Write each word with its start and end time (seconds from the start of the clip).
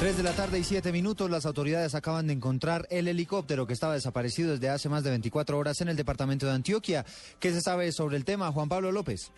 Tres 0.00 0.16
de 0.16 0.22
la 0.22 0.32
tarde 0.32 0.60
y 0.60 0.62
siete 0.64 0.92
minutos, 0.92 1.28
las 1.28 1.44
autoridades 1.44 1.96
acaban 1.96 2.28
de 2.28 2.32
encontrar 2.32 2.86
el 2.88 3.08
helicóptero 3.08 3.66
que 3.66 3.72
estaba 3.72 3.94
desaparecido 3.94 4.52
desde 4.52 4.68
hace 4.68 4.88
más 4.88 5.02
de 5.02 5.10
24 5.10 5.58
horas 5.58 5.80
en 5.80 5.88
el 5.88 5.96
departamento 5.96 6.46
de 6.46 6.52
Antioquia. 6.52 7.04
¿Qué 7.40 7.50
se 7.50 7.60
sabe 7.60 7.90
sobre 7.90 8.16
el 8.16 8.24
tema, 8.24 8.52
Juan 8.52 8.68
Pablo 8.68 8.92
López? 8.92 9.32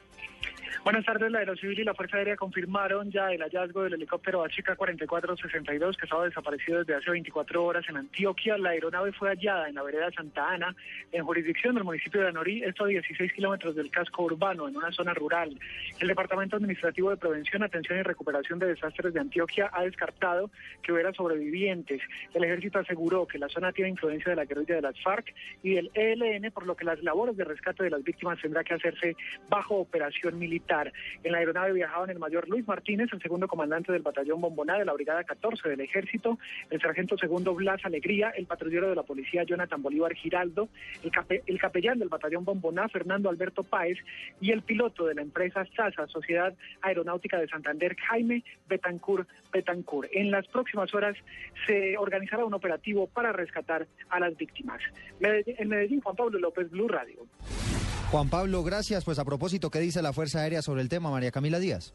Buenas 0.83 1.05
tardes, 1.05 1.31
la 1.31 1.41
Aerocivil 1.41 1.79
y 1.79 1.85
la 1.85 1.93
Fuerza 1.93 2.17
Aérea 2.17 2.37
confirmaron 2.37 3.11
ya 3.11 3.31
el 3.31 3.43
hallazgo 3.43 3.83
del 3.83 3.93
helicóptero 3.93 4.43
HK-4462 4.47 5.97
que 5.97 6.07
estaba 6.07 6.25
desaparecido 6.25 6.79
desde 6.79 6.95
hace 6.95 7.11
24 7.11 7.63
horas 7.63 7.85
en 7.91 7.99
Antioquia. 7.99 8.57
La 8.57 8.71
aeronave 8.71 9.13
fue 9.13 9.29
hallada 9.29 9.69
en 9.69 9.75
la 9.75 9.83
vereda 9.83 10.11
Santa 10.11 10.49
Ana, 10.49 10.75
en 11.13 11.23
jurisdicción 11.23 11.75
del 11.75 11.85
municipio 11.85 12.23
de 12.23 12.29
Anorí, 12.29 12.63
esto 12.63 12.85
a 12.85 12.89
16 12.89 13.31
kilómetros 13.35 13.77
del 13.77 13.91
casco 13.91 14.23
urbano, 14.23 14.69
en 14.69 14.77
una 14.77 14.91
zona 14.91 15.13
rural. 15.13 15.55
El 16.01 16.09
Departamento 16.09 16.57
Administrativo 16.57 17.11
de 17.11 17.19
Prevención, 17.19 17.63
Atención 17.63 17.99
y 17.99 18.03
Recuperación 18.03 18.59
de 18.59 18.69
Desastres 18.69 19.13
de 19.13 19.21
Antioquia 19.21 19.69
ha 19.75 19.83
descartado 19.83 20.51
que 20.83 20.93
hubiera 20.93 21.13
sobrevivientes. 21.13 22.01
El 22.33 22.45
ejército 22.45 22.79
aseguró 22.79 23.27
que 23.27 23.39
la 23.39 23.51
zona 23.51 23.71
tiene 23.73 23.91
influencia 23.91 24.31
de 24.31 24.37
la 24.37 24.47
guerrilla 24.47 24.77
de 24.77 24.83
las 24.83 24.99
FARC 25.03 25.35
y 25.63 25.75
del 25.75 25.91
ELN, 25.93 26.51
por 26.53 26.67
lo 26.67 26.75
que 26.75 26.87
las 26.87 27.03
labores 27.03 27.37
de 27.37 27.45
rescate 27.45 27.85
de 27.85 27.91
las 27.91 28.03
víctimas 28.03 28.41
tendrá 28.41 28.65
que 28.65 28.73
hacerse 28.73 29.15
bajo 29.51 29.77
operación 29.77 30.10
militar. 30.33 30.93
En 31.23 31.33
la 31.33 31.39
aeronave 31.39 31.73
viajaban 31.73 32.11
el 32.11 32.19
mayor 32.19 32.49
Luis 32.49 32.67
Martínez, 32.67 33.09
el 33.13 33.23
segundo 33.23 33.49
comandante 33.49 33.93
del 33.93 34.03
batallón 34.03 34.41
Bomboná 34.41 34.79
de 34.79 34.85
la 34.85 34.93
Brigada 34.93 35.25
14 35.25 35.69
del 35.69 35.81
Ejército, 35.81 36.39
el 36.71 36.81
sargento 36.81 37.17
segundo 37.17 37.55
Blas 37.55 37.85
Alegría, 37.85 38.31
el 38.31 38.47
patrullero 38.47 38.89
de 38.89 38.97
la 38.97 39.03
policía 39.03 39.45
Jonathan 39.45 39.83
Bolívar 39.83 40.15
Giraldo, 40.15 40.69
el, 41.03 41.43
el 41.47 41.59
capellán 41.59 41.99
del 41.99 42.09
batallón 42.09 42.45
Bomboná 42.45 42.89
Fernando 42.89 43.29
Alberto 43.29 43.63
Páez 43.63 43.99
y 44.41 44.51
el 44.53 44.63
piloto 44.63 45.07
de 45.07 45.15
la 45.15 45.23
empresa 45.23 45.65
SASA, 45.77 46.07
Sociedad 46.07 46.55
Aeronáutica 46.83 47.39
de 47.39 47.49
Santander, 47.49 47.97
Jaime 47.97 48.45
Betancur 48.69 49.27
Betancur. 49.53 50.09
En 50.13 50.31
las 50.31 50.47
próximas 50.49 50.93
horas 50.95 51.17
se 51.67 51.97
organizará 51.99 52.45
un 52.45 52.55
operativo 52.55 53.07
para 53.07 53.33
rescatar 53.33 53.87
a 54.09 54.21
las 54.21 54.37
víctimas. 54.37 54.81
En 55.21 55.69
Medellín, 55.69 56.01
Juan 56.01 56.17
Pablo 56.17 56.39
López, 56.39 56.71
Blue 56.71 56.89
Radio. 56.89 57.27
Juan 58.11 58.29
Pablo, 58.29 58.65
gracias. 58.65 59.05
Pues 59.05 59.21
a 59.21 59.25
propósito, 59.25 59.71
¿qué 59.71 59.79
dice 59.79 60.03
la 60.03 60.13
Fuerza 60.13 60.41
Aérea 60.41 60.63
sobre 60.63 60.83
el 60.83 60.89
tema, 60.89 61.13
María 61.13 61.31
Camila 61.31 61.61
Díaz? 61.61 61.95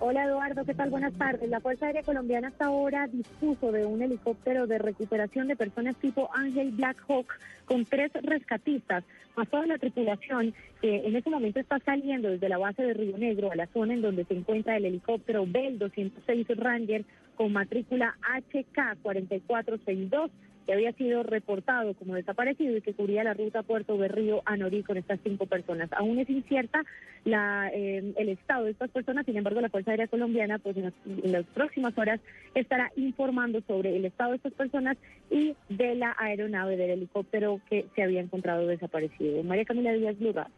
Hola 0.00 0.24
Eduardo, 0.24 0.64
¿qué 0.64 0.72
tal? 0.72 0.88
Buenas 0.88 1.12
tardes. 1.12 1.50
La 1.50 1.60
Fuerza 1.60 1.86
Aérea 1.86 2.02
Colombiana 2.02 2.48
hasta 2.48 2.66
ahora 2.66 3.06
dispuso 3.06 3.70
de 3.70 3.84
un 3.84 4.00
helicóptero 4.00 4.66
de 4.66 4.78
recuperación 4.78 5.48
de 5.48 5.56
personas 5.56 5.94
tipo 5.96 6.30
Ángel 6.34 6.70
Black 6.70 7.04
Hawk 7.06 7.26
con 7.66 7.84
tres 7.84 8.12
rescatistas, 8.22 9.04
más 9.36 9.48
toda 9.48 9.66
la 9.66 9.76
tripulación 9.76 10.54
que 10.80 11.06
en 11.06 11.16
este 11.16 11.28
momento 11.28 11.60
está 11.60 11.78
saliendo 11.80 12.28
desde 12.28 12.48
la 12.48 12.56
base 12.56 12.82
de 12.82 12.94
Río 12.94 13.18
Negro 13.18 13.52
a 13.52 13.56
la 13.56 13.66
zona 13.66 13.92
en 13.92 14.00
donde 14.00 14.24
se 14.24 14.34
encuentra 14.34 14.78
el 14.78 14.86
helicóptero 14.86 15.44
Bell 15.46 15.78
206 15.78 16.46
Ranger 16.56 17.04
con 17.36 17.52
matrícula 17.52 18.16
HK 18.22 19.02
4462 19.02 20.30
que 20.66 20.72
había 20.72 20.92
sido 20.92 21.22
reportado 21.22 21.94
como 21.94 22.14
desaparecido 22.14 22.76
y 22.76 22.82
que 22.82 22.92
cubría 22.92 23.24
la 23.24 23.34
ruta 23.34 23.62
Puerto 23.62 23.96
Berrío 23.96 24.42
a 24.44 24.56
Norí 24.56 24.82
con 24.82 24.96
estas 24.96 25.20
cinco 25.22 25.46
personas. 25.46 25.88
Aún 25.92 26.18
es 26.18 26.28
incierta 26.28 26.82
la, 27.24 27.70
eh, 27.72 28.12
el 28.16 28.28
estado 28.28 28.64
de 28.64 28.72
estas 28.72 28.90
personas, 28.90 29.24
sin 29.24 29.36
embargo 29.36 29.60
la 29.60 29.68
Fuerza 29.68 29.92
Aérea 29.92 30.08
Colombiana 30.08 30.58
pues 30.58 30.76
en 30.76 30.92
las, 31.32 31.44
próximas 31.54 31.96
horas 31.96 32.20
estará 32.54 32.90
informando 32.96 33.60
sobre 33.66 33.96
el 33.96 34.04
estado 34.04 34.30
de 34.30 34.36
estas 34.36 34.52
personas 34.54 34.96
y 35.30 35.54
de 35.68 35.94
la 35.94 36.14
aeronave 36.18 36.76
del 36.76 36.90
helicóptero 36.90 37.60
que 37.70 37.86
se 37.94 38.02
había 38.02 38.20
encontrado 38.20 38.66
desaparecido. 38.66 39.42
María 39.44 39.64
Camila 39.64 39.92
Díaz 39.92 40.20
Lugar. 40.20 40.48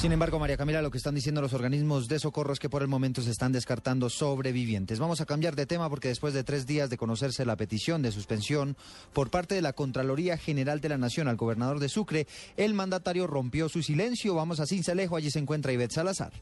Sin 0.00 0.12
embargo, 0.12 0.38
María 0.38 0.56
Camila, 0.56 0.80
lo 0.80 0.92
que 0.92 0.98
están 0.98 1.16
diciendo 1.16 1.40
los 1.40 1.54
organismos 1.54 2.06
de 2.06 2.20
socorro 2.20 2.52
es 2.52 2.60
que 2.60 2.68
por 2.68 2.82
el 2.82 2.88
momento 2.88 3.20
se 3.20 3.32
están 3.32 3.50
descartando 3.50 4.08
sobrevivientes. 4.08 5.00
Vamos 5.00 5.20
a 5.20 5.26
cambiar 5.26 5.56
de 5.56 5.66
tema 5.66 5.90
porque 5.90 6.06
después 6.06 6.32
de 6.34 6.44
tres 6.44 6.68
días 6.68 6.88
de 6.88 6.96
conocerse 6.96 7.44
la 7.44 7.56
petición 7.56 8.00
de 8.00 8.12
suspensión 8.12 8.76
por 9.12 9.28
parte 9.28 9.56
de 9.56 9.60
la 9.62 9.72
Contraloría 9.72 10.38
General 10.38 10.80
de 10.80 10.90
la 10.90 10.98
Nación 10.98 11.26
al 11.26 11.34
gobernador 11.34 11.80
de 11.80 11.88
Sucre, 11.88 12.28
el 12.56 12.74
mandatario 12.74 13.26
rompió 13.26 13.68
su 13.68 13.82
silencio. 13.82 14.36
Vamos 14.36 14.60
a 14.60 14.66
Cincelejo, 14.66 15.16
allí 15.16 15.32
se 15.32 15.40
encuentra 15.40 15.72
Ivette 15.72 15.94
Salazar. 15.94 16.32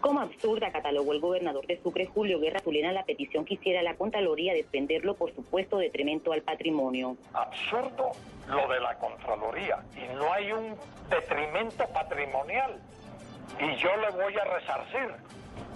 Como 0.00 0.20
absurda 0.20 0.72
catalogó 0.72 1.12
el 1.12 1.20
gobernador 1.20 1.66
de 1.66 1.80
Sucre, 1.82 2.06
Julio 2.06 2.40
Guerra 2.40 2.60
Zulena, 2.60 2.90
la 2.90 3.04
petición 3.04 3.44
que 3.44 3.54
hiciera 3.54 3.82
la 3.82 3.96
Contraloría 3.96 4.54
de 4.54 4.64
por 5.18 5.34
supuesto 5.34 5.78
detrimento 5.78 6.32
al 6.32 6.42
patrimonio. 6.42 7.16
Absurdo 7.34 8.12
lo 8.48 8.68
de 8.68 8.80
la 8.80 8.96
Contraloría 8.98 9.78
y 9.94 10.14
no 10.16 10.32
hay 10.32 10.52
un 10.52 10.74
detrimento 11.10 11.86
patrimonial 11.88 12.80
y 13.58 13.76
yo 13.76 13.94
le 13.96 14.10
voy 14.10 14.34
a 14.38 14.44
resarcir. 14.44 15.14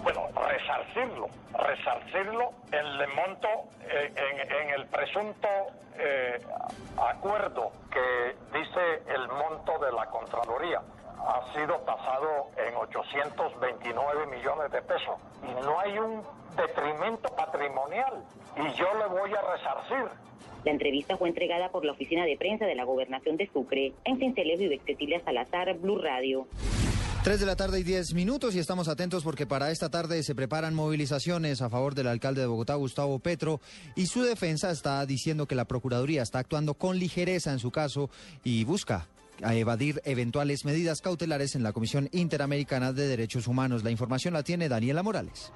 Bueno, 0.03 0.27
resarcirlo, 0.35 1.27
resarcirlo 1.53 2.51
en 2.71 2.85
el 2.85 3.07
monto, 3.09 3.47
eh, 3.89 4.13
en, 4.15 4.69
el 4.69 4.85
presunto 4.87 5.47
eh, 5.97 6.39
acuerdo 6.97 7.71
que 7.91 8.35
dice 8.57 9.01
el 9.07 9.27
monto 9.27 9.79
de 9.79 9.91
la 9.91 10.05
Contraloría 10.07 10.81
ha 11.17 11.44
sido 11.55 11.75
tasado 11.85 12.51
en 12.57 12.75
829 12.75 14.27
millones 14.27 14.71
de 14.71 14.81
pesos 14.81 15.15
y 15.41 15.65
no 15.65 15.79
hay 15.79 15.97
un 15.97 16.21
detrimento 16.55 17.29
patrimonial 17.35 18.23
y 18.57 18.77
yo 18.77 18.85
le 18.99 19.07
voy 19.07 19.31
a 19.31 19.41
resarcir. 19.41 20.11
La 20.65 20.71
entrevista 20.71 21.15
fue 21.17 21.29
entregada 21.29 21.69
por 21.69 21.85
la 21.85 21.93
oficina 21.93 22.25
de 22.25 22.37
prensa 22.37 22.65
de 22.65 22.75
la 22.75 22.83
gobernación 22.83 23.37
de 23.37 23.49
Sucre 23.51 23.93
en 24.03 24.17
Cincelejo 24.17 24.63
y 24.63 24.79
Cecilia 24.79 25.21
Salazar, 25.23 25.73
Blue 25.77 25.99
Radio. 25.99 26.47
Tres 27.23 27.39
de 27.39 27.45
la 27.45 27.55
tarde 27.55 27.79
y 27.79 27.83
diez 27.83 28.13
minutos 28.13 28.55
y 28.55 28.59
estamos 28.59 28.87
atentos 28.87 29.23
porque 29.23 29.47
para 29.47 29.71
esta 29.71 29.89
tarde 29.89 30.21
se 30.21 30.35
preparan 30.35 30.75
movilizaciones 30.75 31.61
a 31.61 31.69
favor 31.69 31.95
del 31.95 32.07
alcalde 32.07 32.41
de 32.41 32.47
Bogotá, 32.47 32.75
Gustavo 32.75 33.17
Petro, 33.17 33.61
y 33.95 34.05
su 34.05 34.21
defensa 34.21 34.69
está 34.69 35.03
diciendo 35.05 35.47
que 35.47 35.55
la 35.55 35.65
Procuraduría 35.65 36.21
está 36.21 36.39
actuando 36.39 36.75
con 36.75 36.99
ligereza 36.99 37.51
en 37.51 37.59
su 37.59 37.71
caso 37.71 38.11
y 38.43 38.63
busca 38.63 39.07
a 39.43 39.55
evadir 39.55 40.01
eventuales 40.05 40.65
medidas 40.65 41.01
cautelares 41.01 41.55
en 41.55 41.63
la 41.63 41.73
Comisión 41.73 42.09
Interamericana 42.11 42.93
de 42.93 43.07
Derechos 43.07 43.47
Humanos. 43.47 43.83
La 43.83 43.91
información 43.91 44.33
la 44.33 44.43
tiene 44.43 44.69
Daniela 44.69 45.03
Morales. 45.03 45.51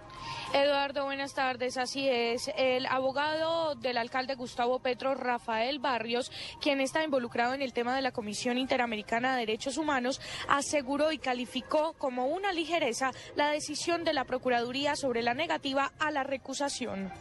Eduardo, 0.53 1.05
buenas 1.05 1.33
tardes. 1.33 1.77
Así 1.77 2.07
es. 2.09 2.51
El 2.57 2.85
abogado 2.87 3.75
del 3.75 3.97
alcalde 3.97 4.35
Gustavo 4.35 4.79
Petro, 4.79 5.13
Rafael 5.15 5.79
Barrios, 5.79 6.31
quien 6.61 6.81
está 6.81 7.03
involucrado 7.03 7.53
en 7.53 7.61
el 7.61 7.73
tema 7.73 7.95
de 7.95 8.01
la 8.01 8.11
Comisión 8.11 8.57
Interamericana 8.57 9.33
de 9.33 9.41
Derechos 9.41 9.77
Humanos, 9.77 10.19
aseguró 10.47 11.11
y 11.11 11.17
calificó 11.17 11.93
como 11.93 12.27
una 12.27 12.51
ligereza 12.51 13.11
la 13.35 13.51
decisión 13.51 14.03
de 14.03 14.13
la 14.13 14.25
Procuraduría 14.25 14.95
sobre 14.95 15.21
la 15.21 15.33
negativa 15.33 15.91
a 15.99 16.11
la 16.11 16.23
recusación. 16.23 17.11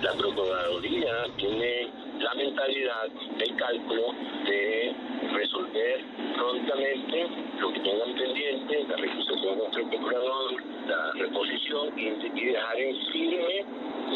La 0.00 0.12
Procuraduría 0.14 1.24
tiene 1.36 1.90
la 2.18 2.34
mentalidad, 2.34 3.06
el 3.38 3.56
cálculo 3.56 4.12
de 4.50 4.92
resolver 5.32 6.04
prontamente 6.34 7.26
lo 7.58 7.72
que 7.72 7.80
tengan 7.80 8.14
pendiente, 8.14 8.84
la 8.88 8.96
recusación 8.96 9.58
contra 9.58 9.82
el 9.82 9.88
procurador, 9.88 10.64
la 10.86 11.12
reposición 11.12 11.98
y, 11.98 12.10
dejar 12.50 12.80
en 12.80 12.96
firme 13.12 13.64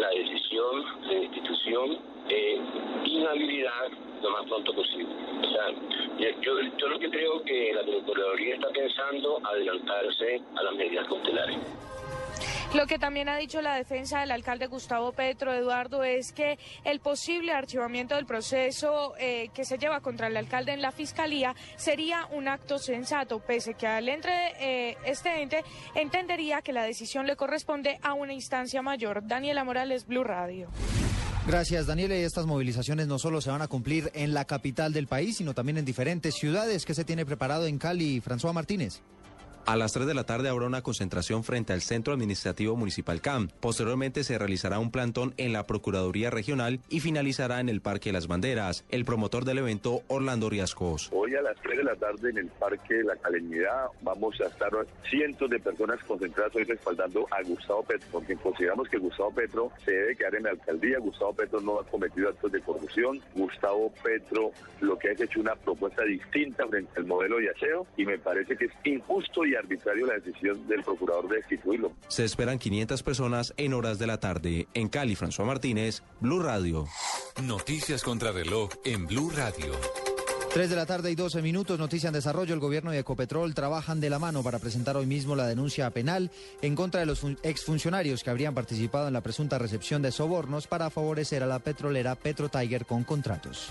la 0.01 0.09
decisión 0.11 0.85
de 1.09 1.25
institución 1.25 1.99
de 2.29 2.61
inhabilidad 3.05 3.91
lo 4.23 4.31
más 4.31 4.45
pronto 4.47 4.75
posible. 4.75 5.15
O 5.43 5.51
sea, 5.51 5.71
yo, 6.41 6.61
yo 6.79 6.89
lo 6.89 6.99
que 6.99 7.11
creo 7.11 7.43
que 7.45 7.73
la 7.75 7.83
Procuraduría 7.83 8.55
está 8.55 8.69
pensando 8.71 9.41
adelantarse 9.45 10.41
a 10.57 10.63
las 10.63 10.75
medidas 10.75 11.07
cautelares. 11.07 11.59
Lo 12.75 12.89
que 12.89 12.99
también 12.99 13.29
ha 13.29 13.37
dicho 13.37 13.63
la 13.63 13.77
defensa 13.77 14.19
del 14.19 14.33
alcalde 14.33 14.67
Gustavo 14.67 15.13
Petro, 15.13 15.55
Eduardo, 15.55 16.03
es 16.03 16.33
que 16.33 16.59
el 16.83 16.99
posible 16.99 17.53
archivamiento 17.53 18.17
del 18.17 18.27
proceso 18.27 19.15
eh, 19.17 19.49
que 19.55 19.65
se 19.65 19.79
lleva 19.79 20.01
contra 20.01 20.27
el 20.27 20.37
alcalde 20.37 20.73
en 20.73 20.83
la 20.83 20.91
fiscalía 20.91 21.55
sería 21.77 22.27
un 22.33 22.49
acto 22.49 22.79
sensato, 22.79 23.39
pese 23.39 23.75
que 23.75 23.87
al 23.87 24.09
entre 24.09 24.33
eh, 24.59 24.97
este 25.07 25.41
ente 25.41 25.63
entendería 25.95 26.63
que 26.63 26.73
la 26.73 26.83
decisión 26.83 27.29
le 27.29 27.37
corresponde 27.37 28.01
a 28.03 28.13
una 28.13 28.33
instancia 28.33 28.83
mayor. 28.83 29.25
Daniela 29.25 29.63
Morales, 29.63 30.05
Blue 30.05 30.25
Radio. 30.25 30.69
Gracias, 31.47 31.87
Daniela. 31.87 32.17
Y 32.17 32.23
estas 32.23 32.45
movilizaciones 32.45 33.07
no 33.07 33.21
solo 33.21 33.41
se 33.41 33.51
van 33.51 33.63
a 33.63 33.69
cumplir 33.69 34.11
en 34.15 34.35
la 34.35 34.47
capital 34.47 34.93
del 34.93 35.07
país, 35.07 35.37
sino 35.37 35.55
también 35.55 35.79
en 35.79 35.85
diferentes 35.85 36.35
ciudades. 36.35 36.85
¿Qué 36.85 36.95
se 36.95 37.05
tiene 37.05 37.25
preparado 37.25 37.67
en 37.67 37.79
Cali, 37.79 38.21
François 38.21 38.53
Martínez? 38.53 39.01
A 39.67 39.77
las 39.77 39.95
3 39.95 40.07
de 40.07 40.13
la 40.13 40.25
tarde 40.25 40.51
habrá 40.51 40.67
una 40.67 40.83
concentración 40.83 41.43
frente 41.43 41.73
al 41.73 41.81
Centro 41.81 42.13
Administrativo 42.13 42.77
Municipal 42.77 43.23
CAM. 43.23 43.49
Posteriormente 43.61 44.23
se 44.23 44.37
realizará 44.37 44.79
un 44.79 44.91
plantón 44.91 45.33
en 45.39 45.55
la 45.55 45.67
Procuraduría 45.67 46.29
Regional 46.29 46.81
y 46.91 47.01
finalizará 47.01 47.61
en 47.61 47.71
el 47.71 47.81
Parque 47.81 48.11
de 48.11 48.13
las 48.13 48.27
Banderas. 48.27 48.85
El 48.91 49.07
promotor 49.07 49.47
del 49.47 49.59
evento, 49.59 50.03
Orlando 50.09 50.51
Riascos. 50.51 51.09
Hoy 51.13 51.35
a 51.35 51.41
las 51.41 51.57
3 51.63 51.79
de 51.79 51.85
la 51.85 51.97
tarde 51.97 52.29
en 52.29 52.39
el 52.39 52.49
Parque 52.49 52.95
de 52.97 53.05
la 53.05 53.17
Calenidad 53.17 53.87
vamos 54.03 54.39
a 54.43 54.49
estar 54.49 54.71
cientos 55.09 55.49
de 55.49 55.59
personas 55.59 55.99
concentradas 56.05 56.55
hoy 56.55 56.65
respaldando 56.65 57.27
a 57.31 57.43
Gustavo 57.43 57.85
Petro, 57.85 58.09
porque 58.13 58.37
consideramos 58.37 58.87
que 58.91 58.99
Gustavo 58.99 59.31
Petro 59.31 59.73
se 59.83 59.93
debe 59.93 60.17
quedar 60.17 60.35
en 60.35 60.43
la 60.43 60.51
alcaldía. 60.51 60.99
Gustavo 60.99 61.33
Petro 61.33 61.63
no 61.63 61.81
ha 61.81 61.87
cometido 61.87 62.29
actos 62.29 62.53
de 62.53 62.61
corrupción. 62.61 63.19
Gustavo 63.35 63.91
Petro 64.03 64.53
lo 64.83 64.99
que 64.99 65.09
ha 65.09 65.13
hecho 65.13 65.41
una 65.41 65.57
propuesta 65.57 66.05
distinta 66.05 66.67
frente 66.69 66.91
al 66.97 67.07
modelo 67.07 67.39
de 67.39 67.49
aseo 67.49 67.87
y 67.97 68.05
me 68.05 68.19
parece 68.19 68.57
que 68.59 68.67
es 68.67 68.73
injusto 68.85 69.47
y 69.47 69.54
y 69.55 69.57
arbitrario 69.57 70.07
la 70.07 70.15
decisión 70.15 70.67
del 70.67 70.83
procurador 70.83 71.29
de 71.29 71.37
destituirlo. 71.37 71.93
Se 72.09 72.25
esperan 72.25 72.59
500 72.59 73.03
personas 73.03 73.55
en 73.57 73.73
horas 73.73 73.99
de 73.99 74.07
la 74.07 74.19
tarde. 74.19 74.67
En 74.75 74.89
Cali, 74.89 75.15
François 75.15 75.47
Martínez, 75.47 76.03
Blue 76.21 76.41
Radio. 76.41 76.87
Noticias 77.43 78.03
contra 78.03 78.33
reloj 78.33 78.71
en 78.85 79.07
Blue 79.07 79.31
Radio. 79.31 79.73
3 80.55 80.71
de 80.71 80.77
la 80.77 80.87
tarde 80.87 81.11
y 81.11 81.17
12 81.17 81.43
minutos, 81.43 81.81
noticia 81.81 82.07
en 82.07 82.13
desarrollo. 82.13 82.55
El 82.55 82.61
gobierno 82.61 82.95
y 82.95 82.97
Ecopetrol 82.97 83.55
trabajan 83.55 84.01
de 84.01 84.09
la 84.09 84.21
mano 84.21 84.45
para 84.45 84.61
presentar 84.61 84.97
hoy 84.97 85.05
mismo 85.05 85.35
la 85.35 85.49
denuncia 85.49 85.91
penal 85.91 86.31
en 86.63 86.77
contra 86.77 87.01
de 87.01 87.07
los 87.07 87.25
exfuncionarios 87.43 88.23
que 88.23 88.31
habrían 88.31 88.55
participado 88.55 89.09
en 89.09 89.15
la 89.15 89.21
presunta 89.21 89.59
recepción 89.59 90.01
de 90.01 90.13
sobornos 90.13 90.69
para 90.69 90.91
favorecer 90.91 91.43
a 91.43 91.47
la 91.47 91.59
petrolera 91.59 92.15
Petro 92.15 92.49
Tiger 92.49 92.87
con 92.87 93.03
contratos. 93.03 93.67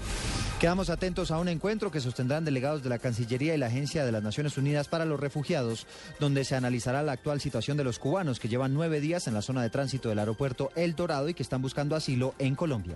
Quedamos 0.60 0.90
atentos 0.90 1.32
a 1.32 1.40
un 1.40 1.48
encuentro 1.48 1.90
que 1.90 2.02
sostendrán 2.02 2.44
delegados 2.44 2.84
de 2.84 2.90
la 2.90 3.00
Cancillería 3.00 3.56
y 3.56 3.58
la 3.58 3.68
Agencia 3.68 4.04
de 4.04 4.12
las 4.12 4.24
Naciones 4.24 4.58
Unidas 4.58 4.90
para 4.90 5.06
los 5.06 5.22
Refugiados, 5.22 5.88
donde 6.20 6.44
se 6.44 6.56
analizará 6.56 7.02
la 7.02 7.14
actual 7.14 7.40
situación 7.40 7.78
de 7.78 7.86
los 7.86 7.98
cubanos 7.98 8.42
que 8.42 8.50
llevan 8.50 8.74
nueve 8.74 9.00
días 9.00 9.28
en 9.28 9.36
la 9.36 9.42
zona 9.42 9.62
de 9.62 9.70
tránsito 9.70 10.10
del 10.10 10.20
aeropuerto 10.20 10.70
El 10.76 10.96
Dorado 10.96 11.30
y 11.30 11.34
que 11.34 11.44
están 11.44 11.62
buscando 11.62 11.96
asilo 11.96 12.36
en 12.40 12.56
Colombia. 12.56 12.96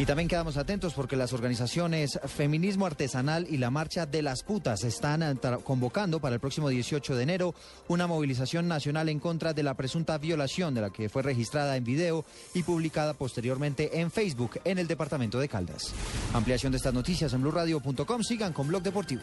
Y 0.00 0.06
también 0.06 0.28
quedamos 0.28 0.56
atentos 0.56 0.94
porque 0.94 1.14
las 1.14 1.32
organizaciones 1.32 2.18
Feminismo 2.26 2.86
Artesanal 2.86 3.11
y 3.14 3.58
la 3.58 3.70
Marcha 3.70 4.06
de 4.06 4.22
las 4.22 4.42
Putas 4.42 4.84
están 4.84 5.22
eh, 5.22 5.36
convocando 5.64 6.18
para 6.18 6.34
el 6.34 6.40
próximo 6.40 6.70
18 6.70 7.14
de 7.14 7.22
enero 7.22 7.54
una 7.88 8.06
movilización 8.06 8.66
nacional 8.66 9.10
en 9.10 9.20
contra 9.20 9.52
de 9.52 9.62
la 9.62 9.74
presunta 9.74 10.16
violación 10.16 10.72
de 10.74 10.80
la 10.80 10.90
que 10.90 11.10
fue 11.10 11.22
registrada 11.22 11.76
en 11.76 11.84
video 11.84 12.24
y 12.54 12.62
publicada 12.62 13.12
posteriormente 13.12 14.00
en 14.00 14.10
Facebook 14.10 14.60
en 14.64 14.78
el 14.78 14.86
departamento 14.86 15.38
de 15.38 15.48
Caldas. 15.48 15.92
Ampliación 16.32 16.72
de 16.72 16.78
estas 16.78 16.94
noticias 16.94 17.34
en 17.34 17.42
blurradio.com. 17.42 18.22
Sigan 18.22 18.54
con 18.54 18.68
Blog 18.68 18.82
Deportivo. 18.82 19.22